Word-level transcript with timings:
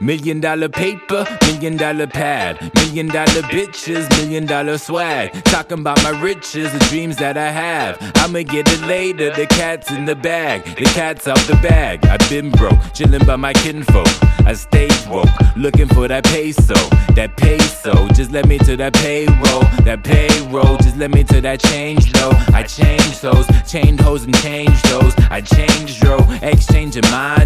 Million 0.00 0.40
dollar 0.40 0.68
paper, 0.68 1.24
million 1.42 1.76
dollar 1.76 2.06
pad, 2.06 2.70
million 2.74 3.06
dollar 3.08 3.42
bitches, 3.50 4.08
million 4.18 4.46
dollar 4.46 4.78
swag. 4.78 5.32
Talking 5.44 5.80
about 5.80 6.02
my 6.02 6.10
riches, 6.20 6.72
the 6.72 6.78
dreams 6.90 7.16
that 7.16 7.36
I 7.36 7.50
have. 7.50 7.96
I'ma 8.16 8.42
get 8.42 8.70
it 8.70 8.80
later, 8.82 9.30
the 9.30 9.46
cat's 9.46 9.90
in 9.90 10.04
the 10.04 10.14
bag, 10.14 10.64
the 10.64 10.84
cat's 10.84 11.26
out 11.26 11.38
the 11.40 11.58
bag. 11.62 12.04
I've 12.06 12.28
been 12.28 12.50
broke, 12.50 12.78
chilling 12.94 13.24
by 13.24 13.36
my 13.36 13.52
kinfolk. 13.52 14.08
I 14.46 14.52
stay 14.52 14.88
woke, 15.08 15.28
looking 15.56 15.88
for 15.88 16.06
that 16.08 16.24
peso, 16.24 16.74
that 17.14 17.36
peso. 17.36 18.06
Just 18.08 18.30
let 18.30 18.46
me 18.46 18.58
to 18.58 18.76
that 18.76 18.94
payroll, 18.94 19.62
that 19.84 20.02
payroll. 20.04 20.76
Just 20.78 20.96
let 20.96 21.10
me 21.10 21.24
to 21.24 21.40
that 21.40 21.60
change 21.60 22.12
though. 22.12 22.32
I 22.52 22.62
change 22.62 23.20
those, 23.20 23.46
chained 23.66 24.00
hoes 24.00 24.24
and 24.24 24.36
change 24.36 24.80
those. 24.82 25.14
I 25.30 25.40
change 25.40 26.00
bro, 26.00 26.18
exchanging 26.42 27.02
my 27.10 27.45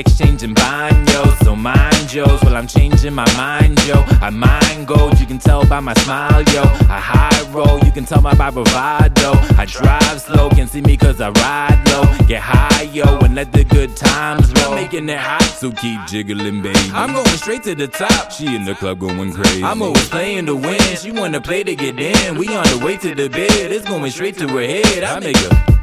exchanging 0.00 0.54
baños, 0.54 1.36
so 1.44 1.54
mind 1.54 2.12
yo's. 2.12 2.42
Well, 2.42 2.56
I'm 2.56 2.66
changing 2.66 3.14
my 3.14 3.30
mind, 3.36 3.78
yo. 3.86 4.02
I 4.20 4.30
mind 4.30 4.86
gold, 4.86 5.20
you 5.20 5.26
can 5.26 5.38
tell 5.38 5.64
by 5.66 5.80
my 5.80 5.94
smile, 5.94 6.42
yo. 6.54 6.62
I 6.88 6.98
high 6.98 7.50
roll, 7.52 7.78
you 7.84 7.92
can 7.92 8.04
tell 8.04 8.20
by 8.20 8.34
my 8.34 8.50
bravado. 8.50 9.32
I 9.58 9.66
drive 9.66 10.20
slow, 10.20 10.48
can't 10.50 10.68
see 10.68 10.80
me 10.80 10.96
cause 10.96 11.20
I 11.20 11.30
ride 11.30 11.82
low. 11.88 12.26
Get 12.26 12.42
high, 12.42 12.82
yo, 12.92 13.18
and 13.18 13.34
let 13.34 13.52
the 13.52 13.64
good 13.64 13.96
times 13.96 14.52
roll. 14.54 14.72
I'm 14.72 14.82
making 14.82 15.08
it 15.08 15.18
hot, 15.18 15.42
so 15.42 15.70
keep 15.70 16.00
jiggling, 16.06 16.62
baby. 16.62 16.78
I'm 16.92 17.12
going 17.12 17.26
straight 17.36 17.62
to 17.64 17.74
the 17.74 17.88
top. 17.88 18.32
She 18.32 18.54
in 18.54 18.64
the 18.64 18.74
club 18.74 18.98
going 18.98 19.32
crazy. 19.32 19.62
I'm 19.62 19.82
always 19.82 20.08
playing 20.08 20.46
to 20.46 20.56
win. 20.56 20.80
She 20.96 21.12
wanna 21.12 21.40
play 21.40 21.62
to 21.62 21.76
get 21.76 21.98
in. 21.98 22.38
We 22.38 22.48
on 22.48 22.64
the 22.64 22.82
way 22.84 22.96
to 22.98 23.14
the 23.14 23.28
bed. 23.28 23.72
It's 23.72 23.86
going 23.86 24.10
straight 24.10 24.38
to 24.38 24.48
her 24.48 24.60
head. 24.62 25.04
I 25.04 25.20
make 25.20 25.36
her. 25.36 25.79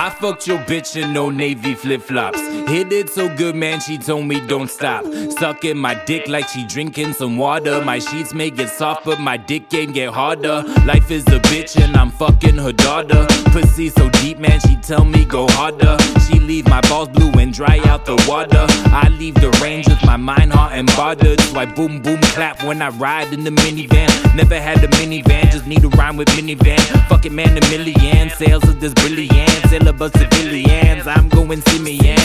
I 0.00 0.10
fucked 0.10 0.46
your 0.46 0.58
bitch 0.58 0.94
in 0.94 1.12
no 1.12 1.28
navy 1.28 1.74
flip 1.74 2.02
flops. 2.02 2.38
Hit 2.70 2.92
it 2.92 3.10
so 3.10 3.34
good, 3.34 3.56
man, 3.56 3.80
she 3.80 3.98
told 3.98 4.26
me 4.26 4.38
don't 4.46 4.70
stop. 4.70 5.04
Sucking 5.40 5.76
my 5.76 5.96
dick 6.04 6.28
like 6.28 6.46
she 6.48 6.64
drinking 6.68 7.14
some 7.14 7.36
water. 7.36 7.84
My 7.84 7.98
sheets 7.98 8.32
may 8.32 8.50
get 8.50 8.68
soft, 8.68 9.04
but 9.04 9.18
my 9.18 9.36
dick 9.36 9.68
game 9.70 9.90
get 9.90 10.10
harder. 10.10 10.62
Life 10.86 11.10
is 11.10 11.26
a 11.26 11.40
bitch 11.50 11.82
and 11.82 11.96
I'm 11.96 12.12
fucking 12.12 12.58
her 12.58 12.70
daughter. 12.70 13.26
Pussy 13.46 13.88
so 13.88 14.08
deep, 14.22 14.38
man, 14.38 14.60
she 14.60 14.76
tell 14.76 15.04
me 15.04 15.24
go 15.24 15.48
harder. 15.48 15.96
She 16.28 16.38
leave 16.38 16.68
my 16.68 16.80
balls 16.82 17.08
blue 17.08 17.32
and 17.32 17.52
dry 17.52 17.80
out 17.86 18.06
the 18.06 18.14
water. 18.28 18.66
I 18.94 19.08
leave 19.18 19.34
the 19.34 19.50
range 19.60 19.88
with 19.88 20.04
my 20.04 20.16
mind, 20.16 20.52
heart, 20.52 20.74
and 20.74 20.86
body. 20.94 21.36
So 21.38 21.58
I 21.58 21.66
boom, 21.66 22.02
boom, 22.02 22.20
clap 22.20 22.62
when 22.62 22.82
I 22.82 22.90
ride 22.90 23.32
in 23.32 23.42
the 23.42 23.50
minivan. 23.50 24.36
Never 24.36 24.60
had 24.60 24.78
a 24.84 24.86
minivan, 24.86 25.50
just 25.50 25.66
need 25.66 25.82
a 25.82 25.88
rhyme 25.88 26.16
with 26.16 26.28
minivan. 26.28 26.78
Fuck 27.08 27.26
it, 27.26 27.32
man, 27.32 27.58
a 27.58 27.60
million. 27.68 28.30
Sales 28.30 28.62
of 28.68 28.78
this 28.78 28.94
brilliant. 28.94 29.48
Syllabus 29.88 30.12
civilians, 30.20 31.06
I'm 31.06 31.30
going 31.30 31.62
see 31.62 31.78
me, 31.78 31.92
yeah. 31.92 32.20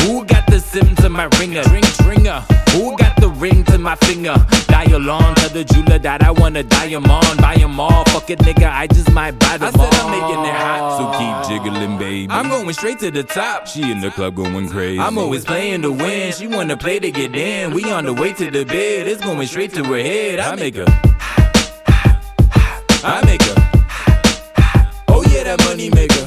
Who 0.00 0.22
got 0.26 0.46
the 0.46 0.60
sim 0.60 0.94
to 0.96 1.08
my 1.08 1.30
ringer? 1.40 1.62
Ring, 1.72 1.82
ringer. 2.04 2.44
Who 2.72 2.94
got 2.98 3.16
the 3.16 3.30
ring 3.30 3.64
to 3.64 3.78
my 3.78 3.96
finger? 3.96 4.34
Dial 4.66 5.10
on 5.10 5.34
to 5.36 5.48
the 5.48 5.64
jeweler 5.64 5.98
that 6.00 6.22
I 6.22 6.30
wanna 6.30 6.62
die 6.62 6.92
em 6.92 7.06
on. 7.06 7.38
Buy 7.38 7.54
em 7.54 7.80
all. 7.80 8.04
Fuck 8.04 8.28
it, 8.28 8.40
nigga, 8.40 8.70
I 8.70 8.86
just 8.86 9.10
might 9.12 9.38
buy 9.38 9.56
them 9.56 9.72
I 9.74 9.78
said 9.78 9.94
I'm 9.94 10.10
making 10.10 10.44
it 10.44 10.54
hot, 10.54 10.98
so 10.98 11.04
keep 11.18 11.62
jiggling, 11.62 11.96
baby. 11.96 12.30
I'm 12.30 12.50
going 12.50 12.70
straight 12.74 12.98
to 12.98 13.10
the 13.10 13.22
top. 13.22 13.66
She 13.66 13.90
in 13.90 14.00
the 14.00 14.10
club 14.10 14.34
going 14.34 14.68
crazy. 14.68 15.00
I'm 15.00 15.16
always 15.16 15.46
playing 15.46 15.80
to 15.82 15.90
win. 15.90 16.34
She 16.34 16.46
wanna 16.46 16.76
play 16.76 16.98
to 16.98 17.10
get 17.10 17.34
in. 17.34 17.72
We 17.72 17.90
on 17.90 18.04
the 18.04 18.12
way 18.12 18.34
to 18.34 18.50
the 18.50 18.66
bed. 18.66 19.08
It's 19.08 19.24
going 19.24 19.46
straight 19.46 19.72
to 19.72 19.84
her 19.84 20.02
head. 20.02 20.38
I 20.38 20.54
make 20.54 20.76
her. 20.76 20.84
I 23.02 23.24
make 23.24 23.42
her. 23.42 23.54
Oh 25.08 25.24
yeah, 25.32 25.44
that 25.44 25.64
money 25.64 25.88
maker. 25.88 26.23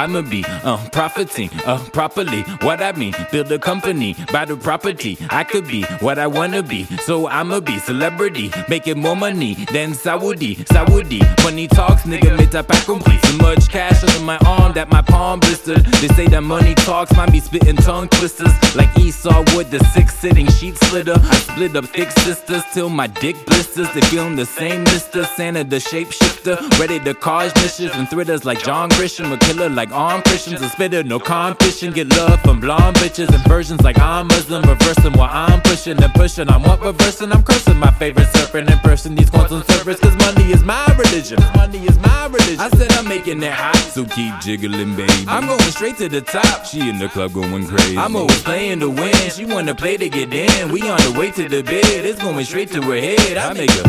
I'ma 0.00 0.22
be 0.22 0.42
uh, 0.64 0.78
profiting 0.92 1.50
uh, 1.66 1.76
properly. 1.92 2.40
What 2.62 2.80
I 2.80 2.92
mean, 2.92 3.14
build 3.30 3.52
a 3.52 3.58
company, 3.58 4.16
buy 4.32 4.46
the 4.46 4.56
property. 4.56 5.18
I 5.28 5.44
could 5.44 5.68
be 5.68 5.82
what 6.00 6.18
I 6.18 6.26
wanna 6.26 6.62
be, 6.62 6.86
so 7.04 7.28
I'ma 7.28 7.60
be 7.60 7.78
celebrity, 7.78 8.50
making 8.66 8.98
more 8.98 9.14
money 9.14 9.56
than 9.70 9.92
Saudi. 9.92 10.64
Saudi, 10.72 11.20
money 11.44 11.68
talks, 11.68 12.04
nigga, 12.04 12.34
mais 12.38 12.48
t'as 12.48 12.62
pas 12.62 12.82
compris. 12.86 13.20
So 13.24 13.36
much 13.42 13.68
cash 13.68 14.02
under 14.02 14.24
my 14.24 14.38
arm 14.46 14.72
that 14.72 14.88
my 14.88 15.02
palm 15.02 15.38
blistered. 15.38 15.84
They 16.00 16.08
say 16.08 16.28
that 16.28 16.44
money 16.44 16.74
talks, 16.76 17.14
might 17.14 17.30
be 17.30 17.40
spitting 17.40 17.76
tongue 17.76 18.08
twisters 18.08 18.54
like 18.74 18.88
Esau 18.98 19.44
would 19.54 19.70
the 19.70 19.84
six 19.92 20.18
sitting 20.18 20.48
sheet 20.48 20.78
splitter. 20.78 21.16
I 21.16 21.34
split 21.34 21.76
up 21.76 21.84
thick 21.84 22.10
sisters 22.10 22.62
till 22.72 22.88
my 22.88 23.06
dick 23.06 23.36
blisters. 23.44 23.92
They 23.92 24.00
feeling 24.08 24.36
the 24.36 24.46
same, 24.46 24.82
Mister 24.84 25.24
Santa 25.24 25.62
the 25.62 25.76
shapeshifter, 25.76 26.56
ready 26.80 26.98
to 27.00 27.12
cause 27.12 27.54
mischief 27.56 27.94
and 27.96 28.08
thrillers 28.08 28.46
like 28.46 28.64
John 28.64 28.88
Grisham, 28.96 29.30
a 29.34 29.36
killer 29.36 29.68
like 29.68 29.89
armed 29.92 30.24
Christians, 30.24 30.60
a 30.62 30.68
spitter, 30.68 31.02
no 31.02 31.18
competition. 31.18 31.92
Get 31.92 32.08
love 32.10 32.40
from 32.42 32.60
blonde 32.60 32.96
bitches 32.96 33.32
and 33.34 33.42
versions 33.44 33.82
like 33.82 33.98
I'm 33.98 34.26
Muslim, 34.28 34.62
reversing 34.62 35.12
what 35.12 35.30
I'm 35.30 35.60
pushing 35.62 36.02
and 36.02 36.12
pushing. 36.14 36.48
I'm 36.48 36.62
what 36.62 36.80
reversing, 36.80 37.32
I'm 37.32 37.42
cursing 37.42 37.78
my 37.78 37.90
favorite 37.92 38.28
serpent 38.28 38.70
in 38.70 38.78
person. 38.78 39.14
These 39.14 39.30
quantum 39.30 39.62
servers, 39.62 40.00
cause 40.00 40.16
money 40.16 40.52
is 40.52 40.62
my 40.64 40.84
religion. 40.98 41.38
Money 41.54 41.86
is 41.86 41.98
my 41.98 42.26
religion. 42.26 42.60
I 42.60 42.68
said 42.70 42.92
I'm 42.92 43.08
making 43.08 43.42
it 43.42 43.52
hot, 43.52 43.76
so 43.76 44.04
keep 44.04 44.38
jiggling, 44.40 44.96
baby. 44.96 45.24
I'm 45.28 45.46
going 45.46 45.60
straight 45.60 45.96
to 45.98 46.08
the 46.08 46.20
top. 46.20 46.64
She 46.64 46.88
in 46.88 46.98
the 46.98 47.08
club 47.08 47.32
going 47.32 47.66
crazy. 47.66 47.98
I'm 47.98 48.16
always 48.16 48.42
playing 48.42 48.80
to 48.80 48.90
win. 48.90 49.14
She 49.30 49.44
wanna 49.44 49.74
play 49.74 49.96
to 49.96 50.08
get 50.08 50.32
in. 50.32 50.70
We 50.72 50.82
on 50.88 50.98
the 50.98 51.18
way 51.18 51.30
to 51.32 51.48
the 51.48 51.62
bed. 51.62 51.84
It's 51.84 52.20
going 52.22 52.44
straight 52.44 52.70
to 52.72 52.82
her 52.82 52.96
head. 52.96 53.36
I 53.36 53.52
make 53.54 53.70
her. 53.70 53.84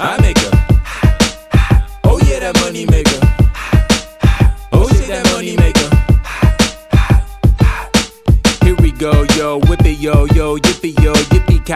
I 0.00 0.20
make 0.20 0.38
her. 0.38 0.67
Go, 8.98 9.24
yo, 9.36 9.58
whip 9.68 9.84
it, 9.84 9.98
yo, 9.98 10.26
yo, 10.34 10.56
yippee, 10.58 10.98
yo, 11.02 11.12
yippee 11.12 11.64
ki 11.64 11.72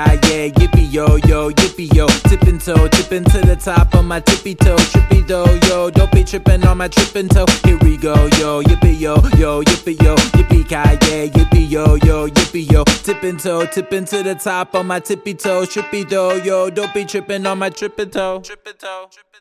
yippee, 0.59 0.93
yo, 0.93 1.16
yo, 1.28 1.50
yippee, 1.50 1.94
yo, 1.94 2.06
tipping 2.28 2.59
toe, 2.59 2.88
tipping 2.88 3.25
to 3.25 3.41
the 3.43 3.56
top 3.56 3.94
of 3.94 4.05
my 4.05 4.21
tippy 4.21 4.55
toe, 4.55 4.77
trippy 4.77 5.27
though, 5.27 5.47
yo, 5.69 5.91
don't 5.91 6.10
be 6.10 6.25
tripping 6.25 6.65
on 6.66 6.78
my 6.78 6.88
tripping 6.88 7.28
toe. 7.28 7.47
Here 7.65 7.78
we 7.83 7.97
go, 7.97 8.15
yo, 8.38 8.62
yippee, 8.62 8.99
yo, 8.99 9.15
yo, 9.38 9.62
yippee, 9.62 10.03
yo, 10.03 10.16
yippee 10.16 10.66
ki 10.69 11.31
yippee, 11.31 11.71
yo, 11.71 11.94
yo, 12.05 12.28
yippee, 12.28 12.71
yo, 12.71 12.83
tipping 12.84 13.37
toe, 13.37 13.66
tipping 13.66 14.04
to 14.06 14.22
the 14.22 14.34
top 14.34 14.75
on 14.75 14.87
my 14.87 14.99
tippy 14.99 15.34
toe, 15.34 15.62
trippy 15.65 16.09
though, 16.09 16.34
yo, 16.34 16.71
don't 16.71 16.93
be 16.93 17.04
tripping 17.04 17.47
on 17.47 17.59
my 17.59 17.71
tripping 17.71 18.10
toe, 18.10 18.41
tripping 18.41 18.75
toe, 18.75 19.06
tripping 19.10 19.33